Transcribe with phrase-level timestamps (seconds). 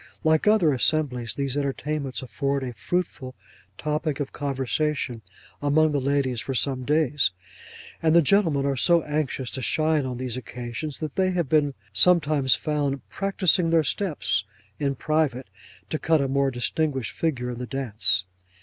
[0.23, 3.35] Like other assemblies, these entertainments afford a fruitful
[3.77, 5.21] topic of conversation
[5.61, 7.29] among the ladies for some days;
[8.01, 11.75] and the gentlemen are so anxious to shine on these occasions, that they have been
[11.93, 14.43] sometimes found 'practising their steps'
[14.79, 15.45] in private,
[15.91, 18.23] to cut a more distinguished figure in the dance.